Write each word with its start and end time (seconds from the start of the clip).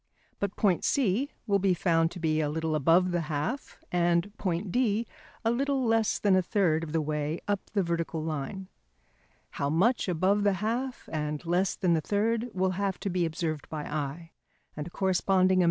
But 0.39 0.55
point 0.55 0.83
C 0.83 1.29
will 1.45 1.59
be 1.59 1.75
found 1.75 2.09
to 2.09 2.19
be 2.19 2.41
a 2.41 2.49
little 2.49 2.73
above 2.73 3.11
the 3.11 3.21
half, 3.29 3.77
and 3.91 4.35
point 4.39 4.71
D 4.71 5.05
a 5.45 5.51
little 5.51 5.85
less 5.85 6.17
than 6.17 6.35
a 6.35 6.41
third 6.41 6.83
of 6.83 6.91
the 6.91 6.99
way 7.03 7.39
up 7.47 7.69
the 7.73 7.83
vertical 7.83 8.23
line. 8.23 8.67
How 9.51 9.69
much 9.69 10.09
above 10.09 10.41
the 10.43 10.53
half 10.53 11.07
and 11.11 11.45
less 11.45 11.75
than 11.75 11.93
the 11.93 12.01
third 12.01 12.49
will 12.51 12.71
have 12.71 12.99
to 13.01 13.11
be 13.11 13.27
observed 13.27 13.69
by 13.69 13.83
eye 13.83 14.31
and 14.75 14.87
a 14.87 14.89
corresponding 14.89 14.89
amount 14.89 14.89
allowed 14.89 14.89
in 14.89 14.89
setting 14.89 15.39
out 15.39 15.49
your 15.49 15.53
drawing. 15.53 15.59